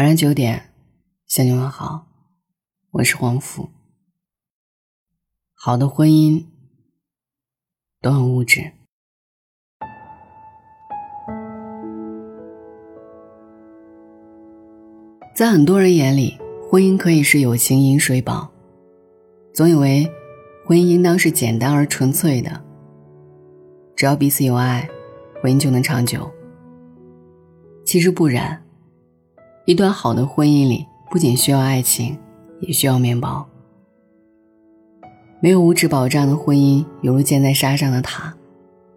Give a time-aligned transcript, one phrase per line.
[0.00, 0.72] 晚上九点，
[1.26, 2.06] 向你问好，
[2.92, 3.68] 我是黄甫。
[5.52, 6.46] 好的婚姻
[8.00, 8.72] 都很物质，
[15.36, 16.38] 在很多人眼里，
[16.70, 18.50] 婚姻可以是有情饮水饱，
[19.52, 20.10] 总以为
[20.64, 22.64] 婚姻应当是简单而纯粹的，
[23.94, 24.88] 只要彼此有爱，
[25.42, 26.26] 婚姻就能长久。
[27.84, 28.64] 其实不然。
[29.70, 32.18] 一段好的婚姻里，不仅需要爱情，
[32.58, 33.48] 也需要面包。
[35.38, 38.34] 没有物质保障的婚姻，犹如建在沙上的塔，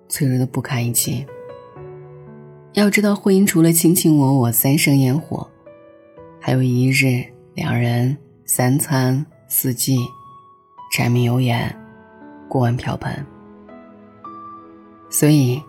[0.09, 1.23] 脆弱的不堪一击。
[2.73, 5.47] 要知道，婚姻除了卿卿我我、三生烟火，
[6.41, 9.99] 还有一日、两人、三餐、四季，
[10.91, 11.71] 柴米油盐，
[12.49, 13.23] 锅碗瓢盆。
[15.07, 15.61] 所以，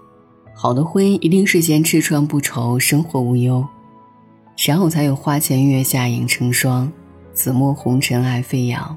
[0.54, 3.68] 好的婚姻一定是先吃穿不愁，生活无忧。
[4.56, 6.90] 然后才有花前月下影成双，
[7.32, 8.96] 紫陌红尘爱飞扬。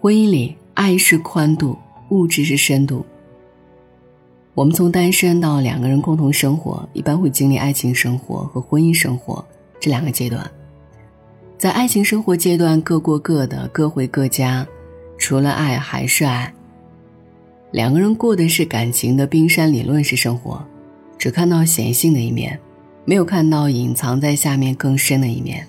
[0.00, 1.78] 婚姻里，爱是宽度，
[2.10, 3.04] 物质是深度。
[4.54, 9.44] 我们从单身到两个人共同生活，一般会经历爱情生活和婚姻生活
[9.80, 10.48] 这两个阶段。
[11.58, 14.66] 在爱情生活阶段，各过各的，各回各家，
[15.18, 16.52] 除了爱还是爱。
[17.72, 20.64] 两个人过的是感情的冰山理论式生活，
[21.18, 22.60] 只看到显性的一面。
[23.04, 25.66] 没有看到隐藏在下面更深的一面。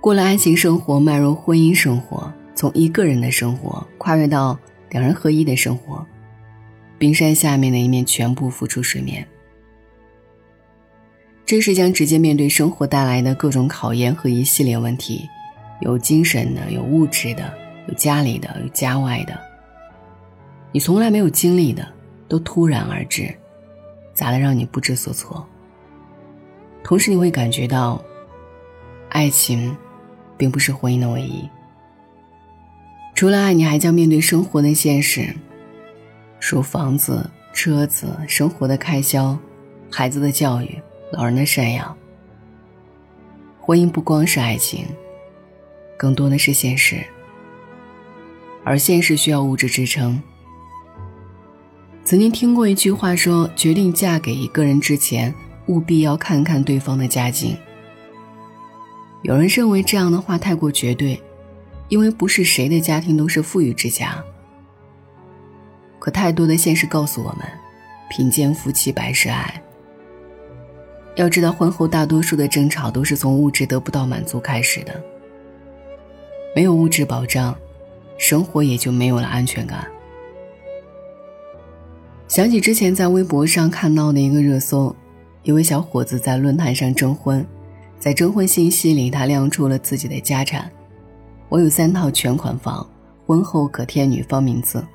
[0.00, 4.58] 过了爱情生活，迈入婚姻生活，从一个人的生活跨越到
[4.90, 6.06] 两人合一的生活，
[6.98, 9.26] 冰山下面的一面全部浮出水面。
[11.44, 15.28] 这是将直接面对生活带来的各种考验和一系列问题，
[15.80, 17.52] 有精神的，有物质的，
[17.88, 19.38] 有家里的，有家外的。
[20.72, 21.86] 你从来没有经历的，
[22.28, 23.34] 都突然而至。
[24.20, 25.48] 砸得让你不知所措。
[26.84, 27.98] 同时，你会感觉到，
[29.08, 29.74] 爱情，
[30.36, 31.48] 并不是婚姻的唯一。
[33.14, 35.34] 除了爱，你还将面对生活的现实，
[36.38, 39.38] 如房子、车子、生活的开销、
[39.90, 40.78] 孩子的教育、
[41.12, 41.96] 老人的赡养。
[43.58, 44.84] 婚姻不光是爱情，
[45.96, 47.02] 更多的是现实，
[48.64, 50.22] 而现实需要物质支撑。
[52.04, 55.32] 曾经听过一句话说：“决定嫁给一个人之前，
[55.66, 57.56] 务必要看看对方的家境。”
[59.22, 61.20] 有人认为这样的话太过绝对，
[61.88, 64.24] 因为不是谁的家庭都是富裕之家。
[65.98, 67.46] 可太多的现实告诉我们，
[68.08, 69.62] 贫贱夫妻百事哀。
[71.16, 75.00] 要知道，婚后大多数的争吵都是从物质得不到满足开始的。
[76.56, 77.56] 没有物质保障，
[78.16, 79.86] 生活也就没有了安全感。
[82.30, 84.94] 想起之前在微博上看到的一个热搜，
[85.42, 87.44] 一位小伙子在论坛上征婚，
[87.98, 90.70] 在征婚信息里，他亮出了自己的家产
[91.50, 92.88] ：“我有三套全款房，
[93.26, 94.86] 婚后可添女方名字。”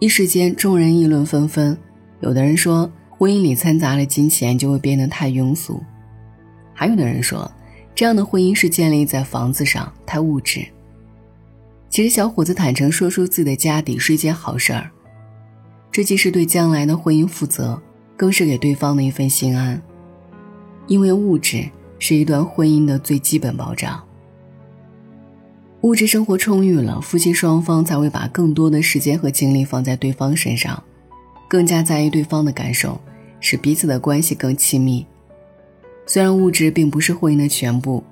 [0.00, 1.78] 一时间，众人议论纷纷。
[2.18, 5.80] 有的人说，婚姻里掺杂了金钱就会变得太庸俗；
[6.74, 7.48] 还有的人说，
[7.94, 10.66] 这样的婚姻是建立在房子上，太物质。
[11.88, 14.90] 其实，小伙子坦诚说出自己的家底是一件好事儿。
[15.92, 17.80] 这既是对将来的婚姻负责，
[18.16, 19.82] 更是给对方的一份心安，
[20.86, 21.68] 因为物质
[21.98, 24.00] 是一段婚姻的最基本保障。
[25.80, 30.80] 物质生活充裕了，夫妻双方才会把更多的时间和精力放在对方身上，
[31.48, 33.00] 更加在意对方的感受，
[33.40, 35.04] 使彼此的关系更亲密。
[36.06, 38.04] 虽然物质并不是婚姻的全部，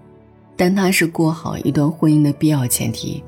[0.56, 3.22] 但它是过好一段婚姻的必要前提。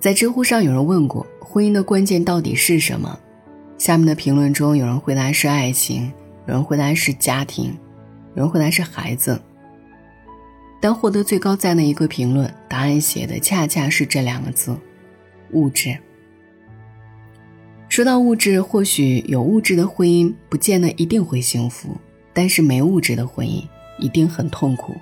[0.00, 1.24] 在知乎上有人问过。
[1.54, 3.16] 婚姻的关键到底是什么？
[3.78, 6.12] 下面的评论中，有人回答是爱情，
[6.48, 7.66] 有人回答是家庭，
[8.34, 9.40] 有人回答是孩子。
[10.80, 14.76] 但获得最高赞的一个评论，答案写的恰恰是这两个字：
[15.52, 15.96] 物质。
[17.88, 21.96] 说到物质，或许有物质的婚姻不见得一定会幸福，
[22.32, 23.62] 但是没物质的婚姻
[24.00, 24.96] 一定很痛苦。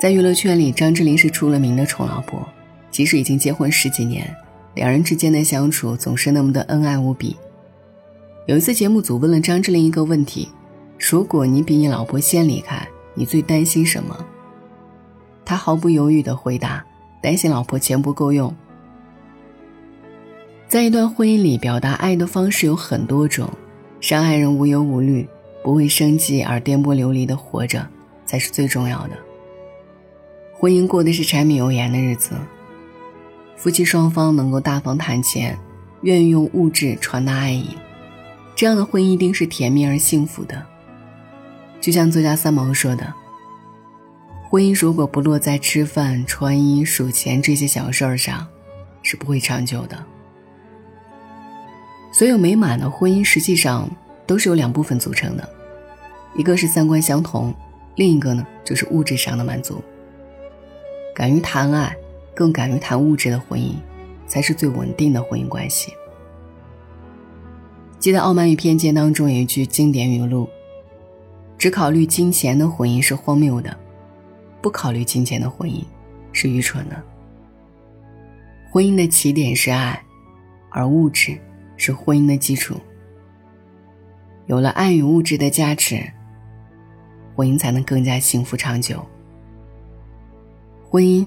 [0.00, 2.48] 在娱乐圈里，张智霖是出了名的宠老婆，
[2.92, 4.32] 即使已经结婚十几年。
[4.74, 7.36] 两人之间的相处总是那么的恩爱无比。
[8.46, 10.48] 有一次，节目组问了张智霖一个问题
[10.98, 14.16] ：“如果你比你老婆先离开，你最担心什么？”
[15.44, 16.84] 他毫不犹豫地回答
[17.22, 18.54] ：“担心老婆钱不够用。”
[20.68, 23.48] 在一段婚姻里，表达爱的方式有很多种，
[24.00, 25.28] 让爱人无忧无虑，
[25.64, 27.86] 不为生计而颠簸流离的活着，
[28.24, 29.16] 才是最重要的。
[30.54, 32.34] 婚姻过的是柴米油盐的日子。
[33.60, 35.54] 夫妻双方能够大方谈钱，
[36.00, 37.76] 愿意用物质传达爱意，
[38.56, 40.64] 这样的婚姻一定是甜蜜而幸福的。
[41.78, 43.12] 就像作家三毛说的
[44.48, 48.48] ：“婚姻如果不落在吃饭、穿衣、数钱这些小事儿上，
[49.02, 50.06] 是不会长久的。”
[52.14, 53.86] 所有美满的婚姻实际上
[54.26, 55.46] 都是由两部分组成的，
[56.34, 57.54] 一个是三观相同，
[57.96, 59.84] 另一个呢就是物质上的满足。
[61.14, 61.94] 敢于谈爱，
[62.40, 63.74] 更敢于谈物质的婚姻，
[64.26, 65.92] 才是最稳定的婚姻关系。
[67.98, 70.48] 记得《傲慢与偏见》当中有一句经典语录
[71.58, 73.78] ：“只考虑金钱的婚姻是荒谬的，
[74.62, 75.84] 不考虑金钱的婚姻
[76.32, 76.96] 是愚蠢的。”
[78.72, 80.02] 婚姻的起点是爱，
[80.70, 81.38] 而物质
[81.76, 82.74] 是婚姻的基础。
[84.46, 86.02] 有了爱与物质的加持，
[87.36, 89.04] 婚姻才能更加幸福长久。
[90.88, 91.26] 婚姻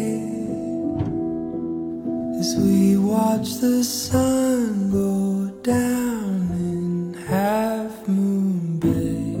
[3.41, 9.33] watch the sun go down in Half Moon Bay.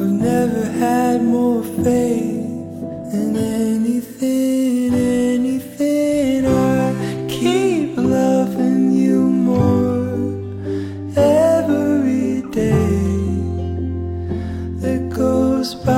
[0.00, 2.46] I've never had more faith
[3.18, 6.46] in anything, anything.
[6.46, 10.14] I keep loving you more
[11.16, 12.94] every day
[14.82, 15.95] that goes by.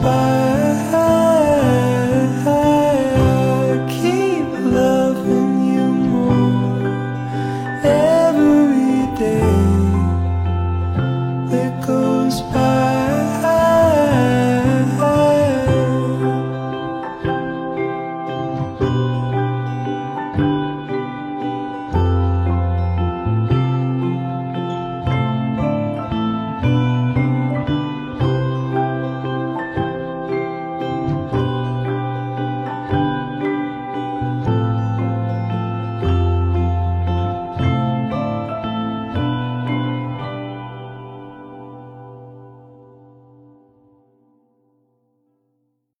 [0.00, 0.27] goodbye.